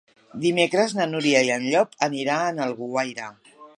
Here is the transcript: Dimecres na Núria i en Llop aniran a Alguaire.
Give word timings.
Dimecres 0.45 0.95
na 0.99 1.05
Núria 1.11 1.43
i 1.49 1.51
en 1.57 1.65
Llop 1.67 1.93
aniran 2.07 2.59
a 2.63 2.67
Alguaire. 2.67 3.29